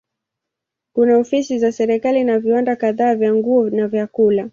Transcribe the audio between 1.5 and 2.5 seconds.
za serikali na